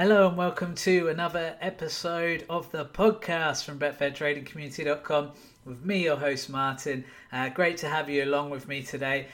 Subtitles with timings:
[0.00, 5.32] Hello and welcome to another episode of the podcast from BetfairTradingCommunity.com
[5.66, 7.04] with me, your host Martin.
[7.30, 9.28] Uh, great to have you along with me today.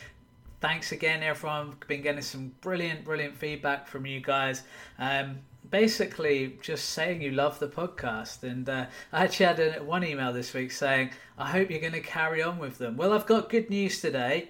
[0.60, 1.76] Thanks again, everyone.
[1.86, 4.64] Been getting some brilliant, brilliant feedback from you guys.
[4.98, 5.38] Um,
[5.70, 10.32] basically, just saying you love the podcast, and uh, I actually had a, one email
[10.32, 13.50] this week saying, "I hope you're going to carry on with them." Well, I've got
[13.50, 14.48] good news today.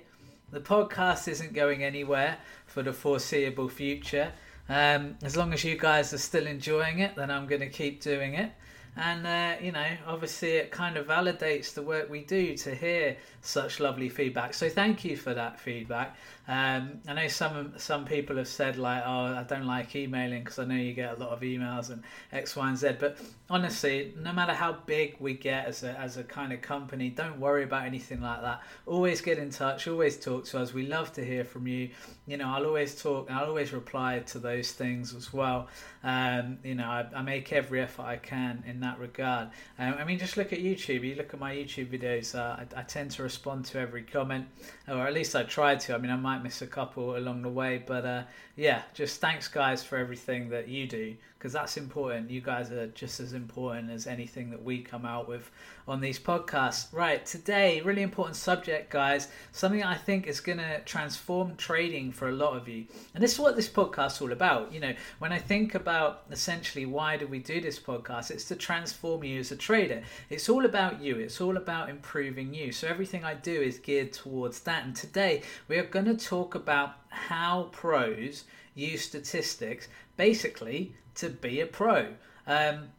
[0.50, 4.32] The podcast isn't going anywhere for the foreseeable future.
[4.68, 8.00] Um, as long as you guys are still enjoying it, then I'm going to keep
[8.02, 8.50] doing it.
[8.96, 13.16] And, uh, you know, obviously it kind of validates the work we do to hear
[13.42, 14.54] such lovely feedback.
[14.54, 16.16] So thank you for that feedback.
[16.48, 20.60] Um, I know some some people have said like, "Oh, I don't like emailing because
[20.60, 23.18] I know you get a lot of emails and X, Y, and Z." But
[23.50, 27.40] honestly, no matter how big we get as a as a kind of company, don't
[27.40, 28.62] worry about anything like that.
[28.86, 29.88] Always get in touch.
[29.88, 30.72] Always talk to us.
[30.72, 31.90] We love to hear from you.
[32.28, 33.28] You know, I'll always talk.
[33.28, 35.68] I'll always reply to those things as well.
[36.04, 39.48] Um, you know, I, I, make every effort I can in that regard.
[39.76, 41.02] Um, I mean, just look at YouTube.
[41.02, 42.38] You look at my YouTube videos.
[42.38, 44.46] Uh, I, I tend to respond to every comment,
[44.86, 45.94] or at least I try to.
[45.96, 48.22] I mean, I might might miss a couple along the way, but uh,
[48.56, 52.30] yeah, just thanks, guys, for everything that you do because that's important.
[52.30, 55.50] You guys are just as important as anything that we come out with
[55.86, 56.92] on these podcasts.
[56.92, 59.28] Right, today, really important subject, guys.
[59.52, 62.86] Something I think is going to transform trading for a lot of you.
[63.14, 64.72] And this is what this podcast is all about.
[64.72, 68.56] You know, when I think about essentially why do we do this podcast, it's to
[68.56, 70.02] transform you as a trader.
[70.30, 72.72] It's all about you, it's all about improving you.
[72.72, 74.84] So everything I do is geared towards that.
[74.84, 78.44] And today, we are going to talk about how pros
[78.76, 82.08] use statistics basically to be a pro.
[82.46, 82.90] Um,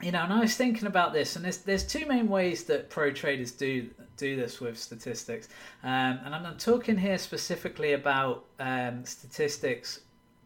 [0.00, 2.90] you know, and I was thinking about this, and there's there's two main ways that
[2.90, 5.48] pro traders do do this with statistics,
[5.82, 10.00] um, and I'm, talking here specifically about um, statistics,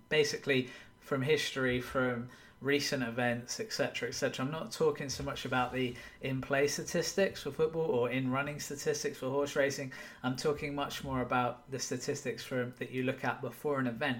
[0.08, 2.28] basically from history, from
[2.60, 4.44] recent events, etc., etc.
[4.44, 9.30] I'm not talking so much about the in-play statistics for football or in-running statistics for
[9.30, 9.92] horse racing.
[10.22, 14.18] I'm talking much more about the statistics from that you look at before an event,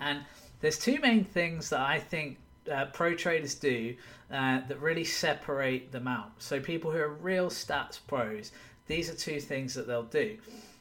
[0.00, 0.20] and
[0.60, 2.38] there's two main things that I think
[2.70, 3.94] uh, pro traders do
[4.30, 6.32] uh, that really separate them out.
[6.38, 8.52] So people who are real stats pros,
[8.86, 10.36] these are two things that they'll do.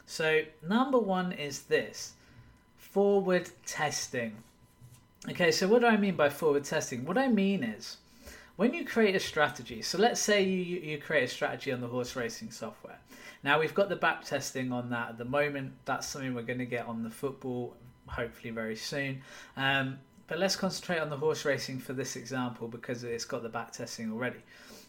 [0.05, 2.13] So number one is this
[2.77, 4.35] forward testing.
[5.29, 7.05] Okay, so what do I mean by forward testing?
[7.05, 7.97] What I mean is
[8.55, 11.87] when you create a strategy, so let's say you, you create a strategy on the
[11.87, 12.99] horse racing software.
[13.43, 15.73] Now we've got the back testing on that at the moment.
[15.85, 17.75] That's something we're going to get on the football
[18.07, 19.21] hopefully very soon.
[19.55, 23.49] Um, but let's concentrate on the horse racing for this example because it's got the
[23.49, 24.39] back testing already.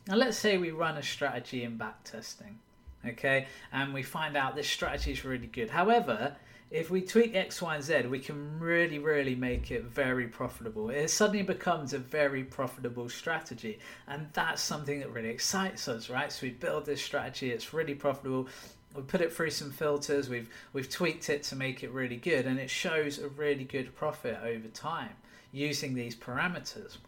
[0.09, 2.59] Now let's say we run a strategy in back testing,
[3.07, 5.71] okay, and we find out this strategy is really good.
[5.71, 6.35] However,
[6.71, 10.91] if we tweak X, Y, and Z, we can really, really make it very profitable.
[10.91, 16.31] It suddenly becomes a very profitable strategy, and that's something that really excites us, right?
[16.31, 18.49] So we build this strategy, it's really profitable,
[18.99, 22.47] we put it through some filters we've we've tweaked it to make it really good
[22.47, 25.11] and it shows a really good profit over time
[25.53, 26.99] using these parameters.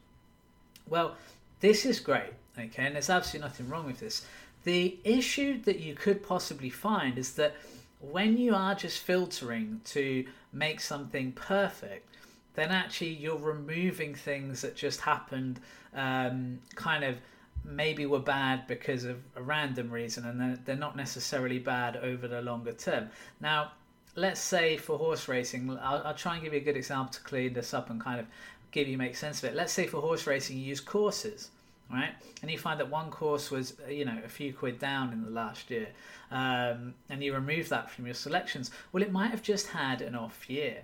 [0.88, 1.16] Well
[1.58, 4.24] this is great okay and there's absolutely nothing wrong with this.
[4.62, 7.56] The issue that you could possibly find is that
[7.98, 12.06] when you are just filtering to make something perfect
[12.54, 15.60] then actually you're removing things that just happened
[15.94, 17.16] um, kind of
[17.64, 22.26] maybe were bad because of a random reason and they're, they're not necessarily bad over
[22.28, 23.10] the longer term.
[23.40, 23.72] Now,
[24.16, 27.20] let's say for horse racing, I'll, I'll, try and give you a good example to
[27.20, 28.26] clean this up and kind of
[28.70, 29.54] give you make sense of it.
[29.54, 31.50] Let's say for horse racing, you use courses,
[31.92, 32.12] right?
[32.42, 35.30] And you find that one course was, you know, a few quid down in the
[35.30, 35.88] last year,
[36.30, 38.70] um, and you remove that from your selections.
[38.92, 40.82] Well, it might have just had an off year,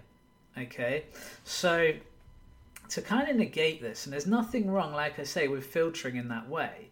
[0.58, 1.04] okay?
[1.44, 1.92] So
[2.88, 6.28] to kind of negate this, and there's nothing wrong, like I say, with filtering in
[6.28, 6.90] that way,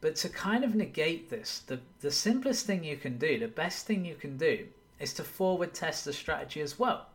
[0.00, 3.86] but to kind of negate this, the, the simplest thing you can do, the best
[3.86, 4.66] thing you can do,
[4.98, 7.06] is to forward test the strategy as well.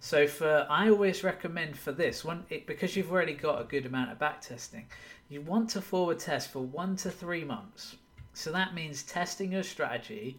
[0.00, 3.86] So for I always recommend for this one it, because you've already got a good
[3.86, 4.86] amount of back testing,
[5.28, 7.96] you want to forward test for one to three months.
[8.34, 10.38] So that means testing your strategy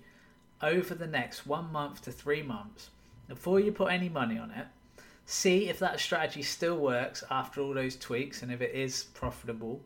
[0.62, 2.91] over the next one month to three months
[3.27, 4.68] before you put any money on it
[5.29, 9.81] see if that strategy still works after all those tweaks and if it is profitable.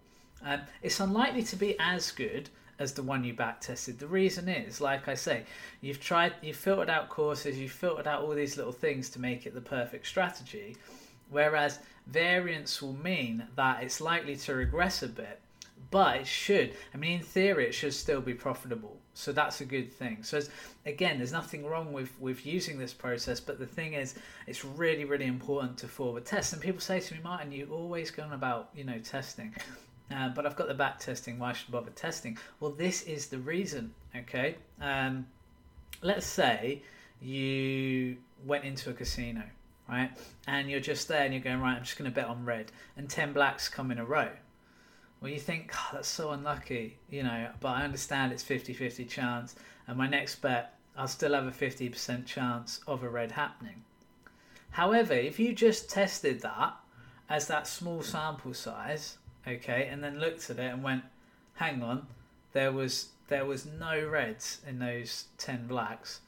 [0.46, 3.98] Um, it's unlikely to be as good as the one you back tested.
[3.98, 5.44] The reason is, like I say,
[5.82, 9.48] you've tried, you've filtered out courses, you've filtered out all these little things to make
[9.48, 10.78] it the perfect strategy.
[11.32, 15.42] Whereas variance will mean that it's likely to regress a bit,
[15.90, 16.76] but it should.
[16.94, 19.01] I mean, in theory, it should still be profitable.
[19.14, 20.24] So that's a good thing.
[20.24, 20.40] So
[20.86, 24.16] again, there's nothing wrong with with using this process, but the thing is,
[24.48, 26.54] it's really really important to forward test.
[26.54, 29.54] And people say to me, Martin, you always go on about you know testing.
[30.14, 31.40] Uh, but I've got the back testing.
[31.40, 32.38] Why should I bother testing?
[32.60, 33.94] Well, this is the reason.
[34.16, 34.56] Okay.
[34.82, 35.26] Um,
[36.02, 36.82] let's say
[37.22, 39.44] you went into a casino,
[39.88, 40.12] right?
[40.48, 42.72] And you're just there and you're going, right, I'm just going to bet on red.
[42.98, 44.30] And 10 blacks come in a row.
[45.22, 49.56] Well, you think, that's so unlucky, you know, but I understand it's 50 50 chance.
[49.88, 53.84] And my next bet, I'll still have a 50% chance of a red happening.
[54.72, 56.74] However, if you just tested that
[57.30, 61.04] as that small sample size, okay, and then looked at it and went,
[61.54, 62.08] hang on,
[62.54, 66.20] there was there was no reds in those 10 blacks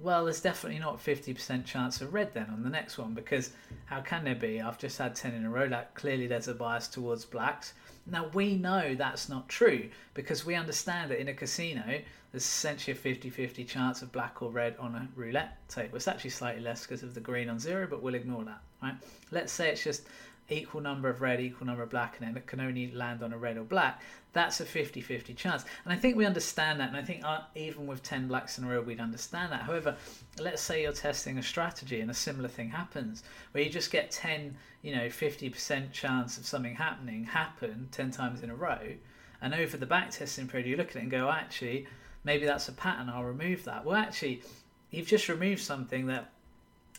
[0.00, 3.52] well, there's definitely not 50% chance of red then on the next one because
[3.86, 4.60] how can there be?
[4.60, 5.68] I've just had 10 in a row.
[5.68, 7.72] That clearly there's a bias towards blacks.
[8.06, 12.00] Now we know that's not true because we understand that in a casino
[12.30, 15.96] there's essentially a 50-50 chance of black or red on a roulette table.
[15.96, 18.60] It's actually slightly less because of the green on zero, but we'll ignore that.
[18.82, 18.94] Right?
[19.30, 20.02] Let's say it's just
[20.48, 23.38] equal number of red, equal number of black, and it can only land on a
[23.38, 24.00] red or black,
[24.32, 25.64] that's a 50 50 chance.
[25.84, 28.64] And I think we understand that, and I think uh, even with 10 blacks in
[28.64, 29.62] a row, we'd understand that.
[29.62, 29.96] However,
[30.38, 34.10] let's say you're testing a strategy and a similar thing happens, where you just get
[34.10, 38.94] 10, you know, 50% chance of something happening happen 10 times in a row,
[39.40, 41.86] and over the back testing period, you look at it and go, actually,
[42.24, 43.84] maybe that's a pattern, I'll remove that.
[43.84, 44.42] Well, actually,
[44.90, 46.30] you've just removed something that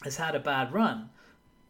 [0.04, 1.10] has had a bad run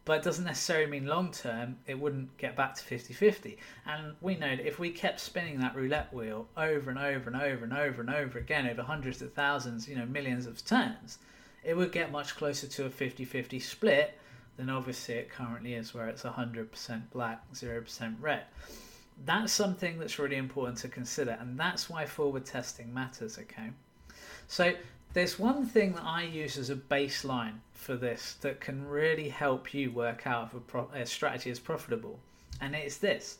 [0.08, 3.58] but it doesn't necessarily mean long term it wouldn't get back to 50 50.
[3.86, 7.36] And we know that if we kept spinning that roulette wheel over and over and
[7.36, 11.20] over and over and over again over hundreds of thousands, you know, millions of turns,
[11.62, 14.18] it would get much closer to a 50 50 split
[14.56, 18.44] than obviously it currently is, where it's 100% black, 0% red.
[19.26, 23.72] That's something that's really important to consider, and that's why forward testing matters, okay?
[24.48, 24.74] So
[25.18, 29.74] there's one thing that I use as a baseline for this that can really help
[29.74, 32.20] you work out if a, pro- a strategy is profitable,
[32.62, 33.40] and it's this: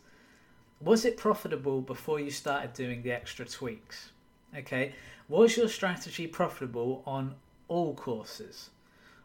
[0.82, 4.10] was it profitable before you started doing the extra tweaks?
[4.58, 4.96] Okay,
[5.30, 7.36] was your strategy profitable on
[7.68, 8.72] all courses?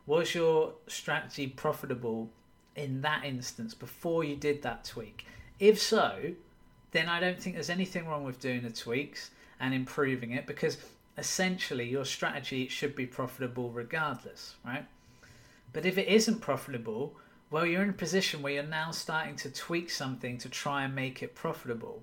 [0.05, 2.29] Was your strategy profitable
[2.77, 5.25] in that instance before you did that tweak?
[5.59, 6.35] If so,
[6.91, 10.77] then I don't think there's anything wrong with doing the tweaks and improving it because
[11.17, 14.87] essentially your strategy should be profitable regardless, right?
[15.73, 17.17] But if it isn't profitable,
[17.51, 20.95] well, you're in a position where you're now starting to tweak something to try and
[20.95, 22.03] make it profitable,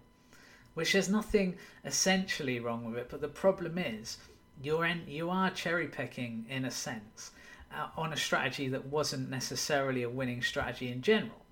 [0.74, 3.08] which there's nothing essentially wrong with it.
[3.10, 4.18] But the problem is
[4.62, 7.32] you're in, you are cherry picking in a sense
[7.74, 11.46] uh, on a strategy that wasn't necessarily a winning strategy in general.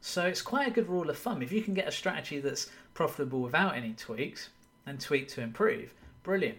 [0.00, 1.42] So it's quite a good rule of thumb.
[1.42, 4.50] If you can get a strategy that's profitable without any tweaks
[4.86, 5.92] and tweak to improve,
[6.22, 6.58] brilliant.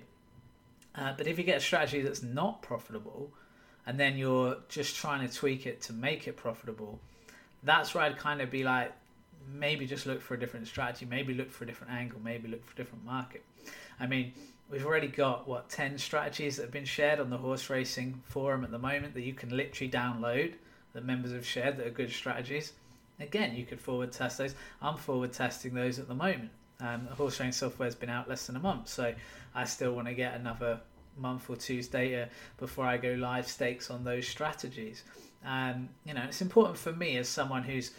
[0.95, 3.31] Uh, but if you get a strategy that's not profitable,
[3.85, 6.99] and then you're just trying to tweak it to make it profitable,
[7.63, 8.91] that's where I'd kind of be like,
[9.53, 12.65] maybe just look for a different strategy, maybe look for a different angle, maybe look
[12.65, 13.43] for a different market.
[13.99, 14.33] I mean,
[14.69, 18.63] we've already got what 10 strategies that have been shared on the horse racing forum
[18.63, 20.53] at the moment that you can literally download
[20.93, 22.73] that members have shared that are good strategies.
[23.19, 24.55] Again, you could forward test those.
[24.81, 26.49] I'm forward testing those at the moment.
[26.81, 29.13] Um, the horse racing software has been out less than a month, so
[29.53, 30.79] I still want to get another
[31.17, 35.03] month or two's data before I go live stakes on those strategies.
[35.45, 37.91] Um, you know, it's important for me as someone who's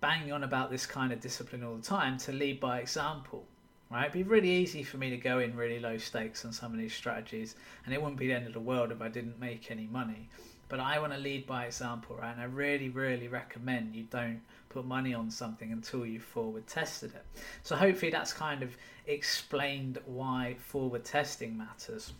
[0.00, 3.44] banging on about this kind of discipline all the time to lead by example.
[3.90, 6.72] Right, It'd be really easy for me to go in really low stakes on some
[6.72, 9.38] of these strategies, and it wouldn't be the end of the world if I didn't
[9.38, 10.30] make any money.
[10.72, 12.32] But I want to lead by example, right?
[12.32, 17.12] And I really, really recommend you don't put money on something until you've forward tested
[17.14, 17.26] it.
[17.62, 18.74] So hopefully that's kind of
[19.06, 22.14] explained why forward testing matters.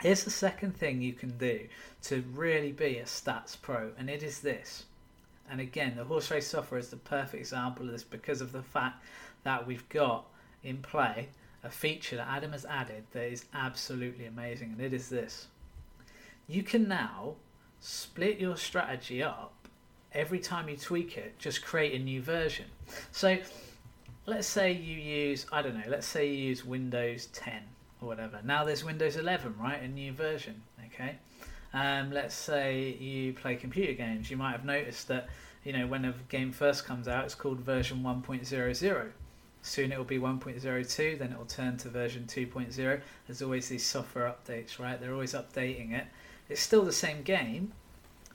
[0.00, 1.68] Here's the second thing you can do
[2.04, 4.86] to really be a stats pro, and it is this.
[5.50, 8.62] And again, the horse race software is the perfect example of this because of the
[8.62, 9.04] fact
[9.42, 10.24] that we've got
[10.64, 11.28] in play
[11.62, 15.48] a feature that Adam has added that is absolutely amazing, and it is this.
[16.48, 17.34] You can now
[17.80, 19.52] split your strategy up
[20.16, 22.64] every time you tweak it, just create a new version.
[23.12, 23.36] So
[24.24, 27.54] let's say you use, I don't know, let's say you use Windows 10
[28.00, 28.40] or whatever.
[28.42, 29.82] Now there's Windows 11, right?
[29.82, 31.16] A new version, okay?
[31.74, 34.30] Um, let's say you play computer games.
[34.30, 35.28] You might have noticed that,
[35.64, 39.10] you know, when a game first comes out, it's called version 1.00.
[39.62, 43.00] Soon it will be 1.02, then it will turn to version 2.0.
[43.26, 44.98] There's always these software updates, right?
[45.00, 46.06] They're always updating it.
[46.48, 47.72] It's still the same game,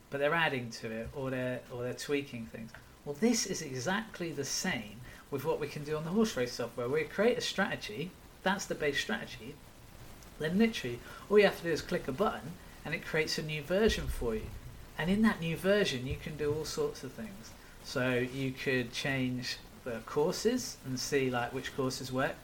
[0.10, 2.72] but they're adding to it or they're or they're tweaking things.
[3.06, 5.02] Well, this is exactly the same
[5.32, 6.88] with what we can do on the horse race software.
[6.88, 8.12] We create a strategy,
[8.44, 9.56] that's the base strategy.
[10.40, 11.00] Then literally
[11.30, 12.54] all you have to do is click a button
[12.84, 14.48] and it creates a new version for you.
[14.98, 17.52] And in that new version you can do all sorts of things.
[17.84, 22.36] So you could change the courses and see like which courses work.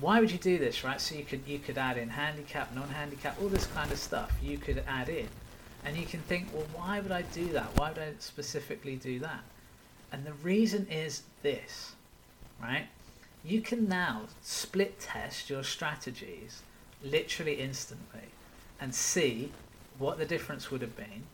[0.00, 1.00] Why would you do this, right?
[1.00, 4.36] So you could you could add in handicap, non-handicap, all this kind of stuff.
[4.42, 5.28] You could add in,
[5.84, 7.76] and you can think, well, why would I do that?
[7.76, 9.42] Why would I specifically do that?
[10.12, 11.92] And the reason is this,
[12.60, 12.86] right?
[13.44, 16.62] You can now split test your strategies
[17.02, 18.28] literally instantly
[18.80, 19.52] and see
[19.98, 21.24] what the difference would have been.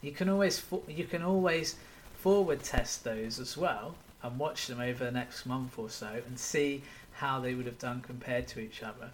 [0.00, 1.76] You can always you can always
[2.18, 6.38] forward test those as well and watch them over the next month or so and
[6.38, 6.82] see
[7.14, 9.10] how they would have done compared to each other.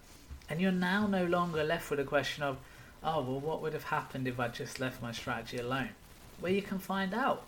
[0.49, 2.57] And you're now no longer left with a question of,
[3.03, 5.91] oh, well, what would have happened if I just left my strategy alone?
[6.41, 7.45] Where you can find out.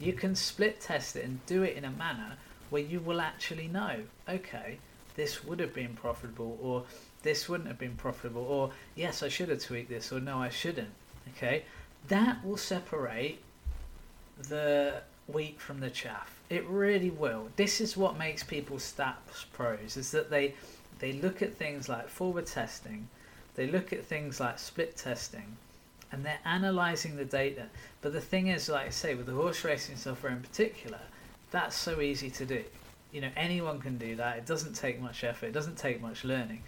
[0.00, 2.36] You can split test it and do it in a manner
[2.70, 4.78] where you will actually know, okay,
[5.16, 6.84] this would have been profitable, or
[7.22, 10.50] this wouldn't have been profitable, or yes, I should have tweaked this, or no, I
[10.50, 10.92] shouldn't.
[11.36, 11.64] Okay,
[12.06, 13.42] that will separate
[14.48, 16.40] the wheat from the chaff.
[16.50, 17.48] It really will.
[17.56, 20.54] This is what makes people stats pros is that they
[20.98, 23.08] they look at things like forward testing,
[23.54, 25.56] they look at things like split testing,
[26.10, 27.66] and they're analyzing the data.
[28.00, 31.00] But the thing is, like I say, with the horse racing software in particular,
[31.50, 32.64] that's so easy to do.
[33.12, 34.38] You know, anyone can do that.
[34.38, 35.46] It doesn't take much effort.
[35.46, 36.62] It doesn't take much learning.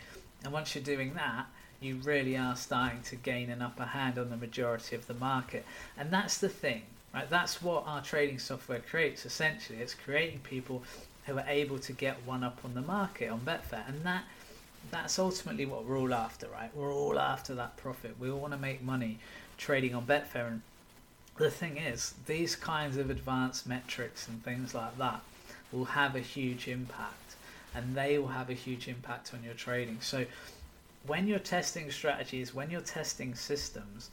[0.44, 1.46] And once you're doing that,
[1.80, 5.64] you really are starting to gain an upper hand on the majority of the market.
[5.96, 6.82] And that's the thing,
[7.14, 7.28] right?
[7.28, 9.78] That's what our trading software creates essentially.
[9.78, 10.82] It's creating people
[11.26, 13.88] who are able to get one up on the market on Betfair.
[13.88, 14.24] And that
[14.90, 16.74] that's ultimately what we're all after, right?
[16.74, 18.16] We're all after that profit.
[18.18, 19.18] We all want to make money
[19.58, 20.48] trading on Betfair.
[20.48, 20.62] And
[21.36, 25.20] the thing is, these kinds of advanced metrics and things like that
[25.70, 27.34] will have a huge impact
[27.74, 29.98] and they will have a huge impact on your trading.
[30.00, 30.26] So
[31.06, 34.10] when you're testing strategies, when you're testing systems,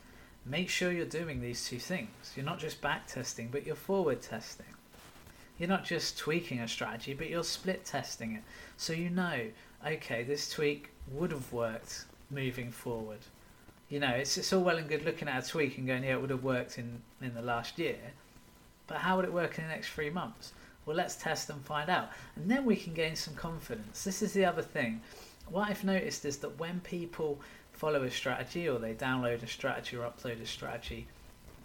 [0.50, 2.10] make sure you're doing these two things.
[2.36, 4.66] You're not just back testing, but you're forward testing.
[5.58, 8.44] You're not just tweaking a strategy, but you're split testing it.
[8.78, 9.48] So you know,
[9.86, 13.20] okay, this tweak would have worked moving forward.
[13.90, 16.14] You know, it's, it's all well and good looking at a tweak and going, yeah,
[16.14, 17.98] it would have worked in, in the last year.
[18.86, 20.54] But how would it work in the next three months?
[20.86, 22.10] Well, let's test and find out.
[22.36, 24.04] And then we can gain some confidence.
[24.04, 25.02] This is the other thing.
[25.50, 27.40] What I've noticed is that when people
[27.78, 31.08] follow a strategy or they download a strategy or upload a strategy,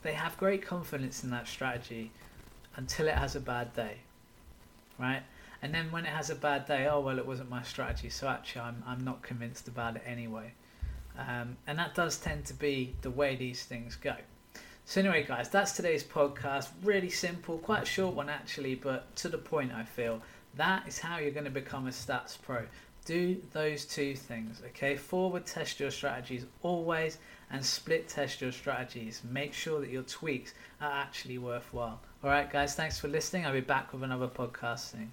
[0.02, 2.10] they have great confidence in that strategy
[2.76, 3.96] until it has a bad day.
[4.98, 5.22] Right?
[5.62, 8.28] And then when it has a bad day, oh well, it wasn't my strategy, so
[8.28, 10.52] actually I'm I'm not convinced about it anyway.
[11.18, 14.16] Um, and that does tend to be the way these things go.
[14.84, 16.68] So anyway, guys, that's today's podcast.
[16.82, 19.72] Really simple, quite a short one actually, but to the point.
[19.72, 20.20] I feel
[20.56, 22.64] that is how you're going to become a stats pro.
[23.04, 24.96] Do those two things, okay?
[24.96, 27.18] Forward test your strategies always,
[27.50, 29.22] and split test your strategies.
[29.28, 32.00] Make sure that your tweaks are actually worthwhile.
[32.24, 33.44] All right, guys, thanks for listening.
[33.46, 35.12] I'll be back with another podcast soon.